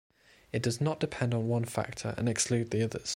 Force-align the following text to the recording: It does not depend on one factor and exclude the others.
It 0.51 0.63
does 0.63 0.81
not 0.81 0.99
depend 0.99 1.31
on 1.35 1.47
one 1.47 1.63
factor 1.63 2.15
and 2.17 2.27
exclude 2.27 2.71
the 2.71 2.83
others. 2.83 3.09